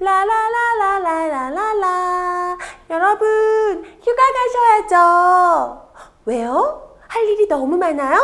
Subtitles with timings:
[0.00, 2.56] 라라라라라라라
[2.88, 4.22] 여러분 휴가
[4.88, 5.88] 가셔야죠.
[6.24, 6.96] 왜요?
[7.06, 8.18] 할 일이 너무 많아요?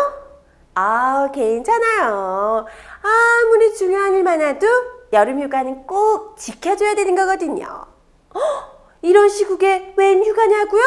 [0.75, 2.65] 아 괜찮아요.
[3.03, 4.67] 아무리 중요한 일 많아도
[5.13, 7.67] 여름 휴가는 꼭 지켜줘야 되는 거거든요.
[8.35, 8.43] 헉,
[9.03, 10.83] 이런 시국에 웬 휴가냐고요?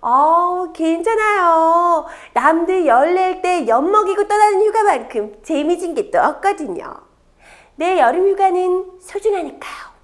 [0.00, 2.06] 어, 괜찮아요.
[2.32, 6.94] 남들 열낼 때 엿먹이고 떠나는 휴가만큼 재미진 게 또 없거든요.
[7.76, 9.97] 내 여름 휴가는 소중하니까요.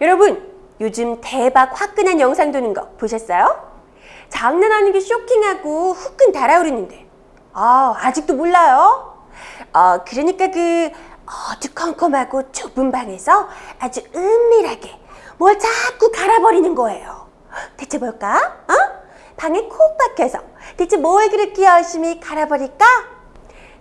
[0.00, 0.50] 여러분,
[0.80, 3.68] 요즘 대박 화끈한 영상 도는 거 보셨어요?
[4.30, 7.06] 장난 아니게 쇼킹하고 후끈 달아오르는데,
[7.52, 9.14] 아, 아직도 몰라요?
[9.74, 10.90] 어, 그러니까 그
[11.52, 14.90] 어두컴컴하고 좁은 방에서 아주 은밀하게
[15.36, 17.26] 뭘 자꾸 갈아버리는 거예요.
[17.76, 18.56] 대체 뭘까?
[18.68, 19.00] 어?
[19.36, 20.38] 방에 콕 박혀서
[20.76, 22.86] 대체 뭘 그렇게 열심히 갈아버릴까?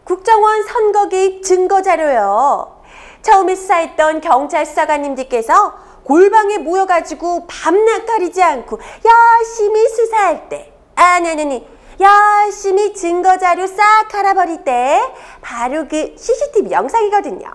[0.04, 2.82] 국정원 선거 개입 증거 자료요.
[3.22, 11.68] 처음에 수사했던 경찰 수사관님들께서 골방에 모여가지고 밤낮 가리지 않고 열심히 수사할 때, 아니, 아니, 아니,
[12.00, 15.02] 열심히 증거 자료 싹 갈아버릴 때,
[15.42, 17.48] 바로 그 CCTV 영상이거든요.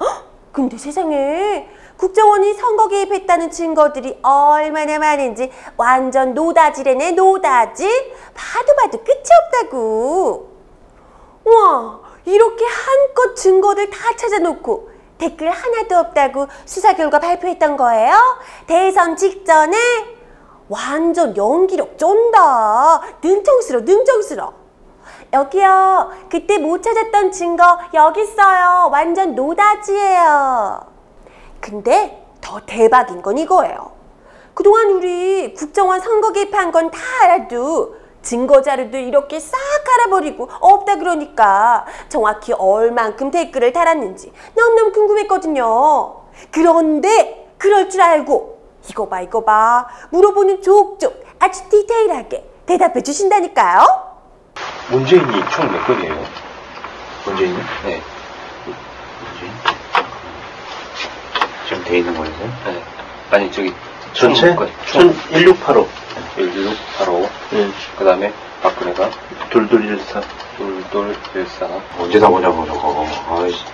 [0.00, 7.86] 헉, 근데 세상에, 국정원이 선거 개입했다는 증거들이 얼마나 많은지 완전 노다지래네, 노다지?
[8.34, 10.50] 봐도 봐도 끝이 없다고.
[11.44, 14.89] 우와, 이렇게 한껏 증거들 다 찾아놓고
[15.20, 18.14] 댓글 하나도 없다고 수사 결과 발표했던 거예요?
[18.66, 19.76] 대선 직전에?
[20.70, 23.02] 완전 연기력 쫀다.
[23.22, 24.52] 능청스러, 능청스러.
[25.34, 26.10] 여기요.
[26.30, 28.88] 그때 못 찾았던 증거 여기 있어요.
[28.90, 30.80] 완전 노다지예요.
[31.60, 33.92] 근데 더 대박인 건 이거예요.
[34.54, 41.86] 그동안 우리 국정원 선거 개입한 건 다 알아도 증거 자료들 이렇게 싹 갈아버리고 없다 그러니까
[42.08, 46.16] 정확히 얼만큼 댓글을 달았는지 너무너무 궁금했거든요.
[46.50, 48.58] 그런데 그럴 줄 알고
[48.88, 53.84] 이거 봐 이거 봐 물어보는 족족 아주 디테일하게 대답해 주신다니까요.
[54.90, 56.24] 문재인이 총 몇 건이에요?
[57.24, 57.56] 문재인이?
[57.84, 58.02] 네.
[58.64, 59.52] 문재인?
[61.68, 62.32] 지금 돼 있는 거에서?
[62.64, 62.82] 네.
[63.30, 63.72] 아니 저기
[64.14, 64.40] 전체?
[64.40, 64.68] 총몇 건?
[64.86, 65.88] 총 1685.
[66.36, 67.28] 16, 85.
[67.54, 67.68] 예.
[67.98, 68.32] 그 다음에
[68.62, 69.10] 박근혜가
[69.50, 70.20] 둘둘일사.
[70.56, 71.66] 둘둘 일사.
[71.98, 73.06] 언제 나오냐고, 저거.
[73.30, 73.64] 아이씨.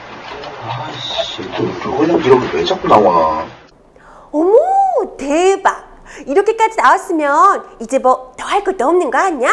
[0.68, 3.44] 아이씨, 이런 게왜 자꾸 나와?
[4.32, 4.52] 어머
[5.16, 5.86] 대박
[6.26, 9.50] 이렇게까지 나왔으면 이제 뭐 더 할 것도 없는 거 아니야?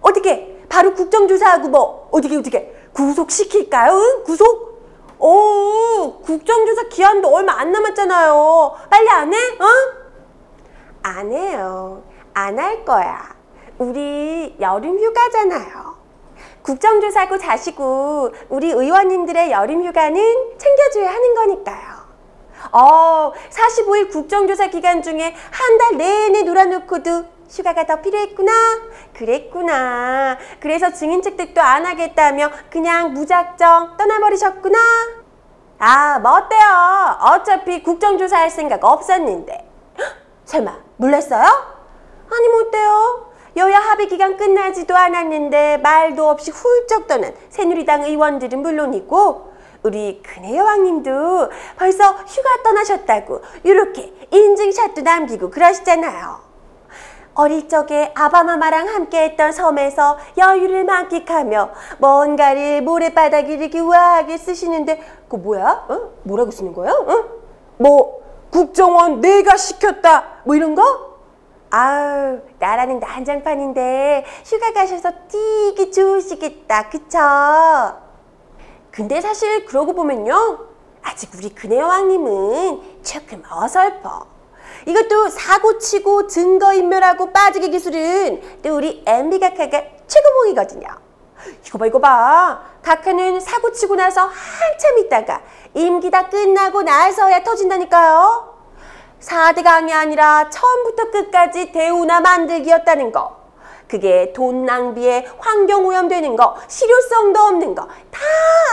[0.00, 3.92] 어떻게 바로 국정조사하고 뭐 어떻게 어떻게 구속시킬까요?
[3.92, 4.24] 응?
[4.24, 4.72] 구속?
[5.18, 9.36] 오 국정조사 기한도 얼마 안 남았잖아요 빨리 안 해?
[9.36, 10.01] 어?
[11.22, 12.02] 안 해요
[12.34, 13.34] 안 할 거야
[13.78, 15.92] 우리 여름 휴가잖아요
[16.62, 20.20] 국정조사고 자시고 우리 의원님들의 여름 휴가는
[20.58, 22.02] 챙겨줘야 하는 거니까요
[22.72, 28.52] 어, 45일 국정조사 기간 중에 한 달 내내 놀아놓고도 휴가가 더 필요했구나.
[29.14, 30.38] 그랬구나.
[30.60, 34.78] 그래서 증인 채택도 안 하겠다며 그냥 무작정 떠나버리셨구나.
[35.80, 37.18] 아, 뭐 어때요?
[37.20, 39.68] 어차피 국정조사 할 생각 없었는데.
[39.98, 40.06] 헉,
[40.46, 41.42] 설마, 몰랐어요?
[41.42, 43.32] 아니, 뭐 어때요?
[43.56, 51.50] 여야 합의 기간 끝나지도 않았는데 말도 없이 훌쩍 떠난 새누리당 의원들은 물론이고 우리 근혜 여왕님도
[51.76, 56.52] 벌써 휴가 떠나셨다고 이렇게 인증샷도 남기고 그러시잖아요.
[57.34, 65.86] 어릴 적에 아바마마랑 함께했던 섬에서 여유를 만끽하며 뭔가를 모래바닥에 이렇게 우아하게 쓰시는데 그 뭐야?
[65.88, 66.12] 어?
[66.24, 66.92] 뭐라고 쓰는 거예요?
[66.92, 67.24] 어?
[67.78, 68.21] 뭐
[68.52, 71.12] 국정원 내가 시켰다 뭐 이런 거?
[71.70, 77.18] 아우 나라는 난장판인데 휴가 가셔서 뛰기 좋으시겠다 그쵸?
[78.90, 80.66] 근데 사실 그러고 보면요.
[81.02, 84.26] 아직 우리 근혜왕님은 조금 어설퍼.
[84.86, 90.86] 이것도 사고치고 증거인멸하고 빠지기 기술은 또 우리 MB 각하가 최고봉이거든요.
[91.66, 92.62] 이거 봐 이거 봐.
[92.82, 95.40] 각하는 사고치고 나서 한참 있다가
[95.74, 98.51] 임기 다 끝나고 나서야 터진다니까요.
[99.22, 103.40] 4대강이 아니라 처음부터 끝까지 대우나 만들기였다는 거.
[103.88, 108.20] 그게 돈 낭비에 환경 오염되는 거, 실효성도 없는 거 다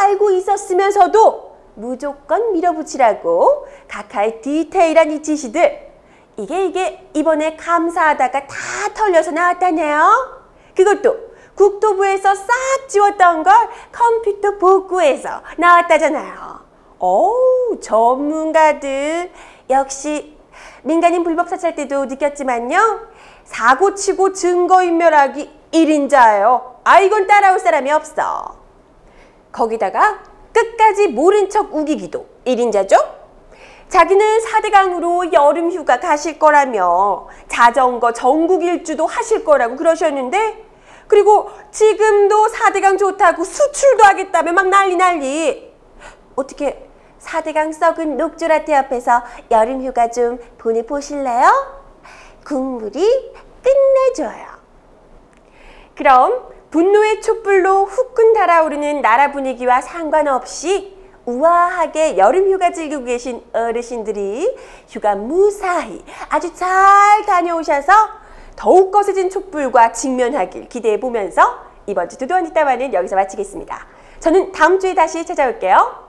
[0.05, 5.89] 알고 있었으면서도 무조건 밀어붙이라고 각하의 디테일한 이 지시들
[6.37, 8.55] 이게 이게 이번에 감사하다가 다
[8.95, 10.39] 털려서 나왔다네요.
[10.75, 12.45] 그것도 국토부에서 싹
[12.87, 13.53] 지웠던 걸
[13.91, 16.59] 컴퓨터 복구해서 나왔다잖아요.
[16.99, 19.31] 어우 전문가들
[19.69, 20.37] 역시
[20.83, 23.07] 민간인 불법 사찰 때도 느꼈지만요.
[23.43, 26.75] 사고 치고 증거 인멸하기 1인자예요.
[26.83, 28.57] 아, 이건 따라올 사람이 없어.
[29.51, 30.19] 거기다가
[30.53, 33.19] 끝까지 모른 척 우기기도 1인자죠?
[33.89, 40.65] 자기는 4대강으로 여름 휴가 가실 거라며 자전거 전국 일주도 하실 거라고 그러셨는데
[41.07, 45.73] 그리고 지금도 4대강 좋다고 수출도 하겠다며 막 난리 난리.
[46.35, 46.88] 어떻게
[47.21, 51.79] 4대강 썩은 녹조라떼 옆에서 여름 휴가 좀 보내보실래요?
[52.45, 53.33] 국물이
[53.63, 54.45] 끝내줘요.
[55.95, 64.55] 그럼 분노의 촛불로 후끈 달아오르는 나라 분위기와 상관없이 우아하게 여름 휴가 즐기고 계신 어르신들이
[64.87, 67.93] 휴가 무사히 아주 잘 다녀오셔서
[68.55, 73.85] 더욱 거세진 촛불과 직면하길 기대해 보면서 이번 주 두두한 뒷담화는 여기서 마치겠습니다.
[74.19, 76.08] 저는 다음 주에 다시 찾아올게요.